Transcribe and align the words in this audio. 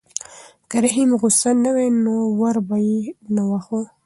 که 0.69 0.77
رحیم 0.85 1.09
غوسه 1.21 1.49
نه 1.63 1.71
وای 1.75 1.89
نو 2.03 2.15
ور 2.39 2.55
به 2.67 2.77
یې 2.87 2.99
نه 3.35 3.43
واهه. 3.49 3.81